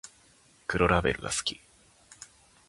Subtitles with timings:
[0.65, 1.61] 黒ラベルが好き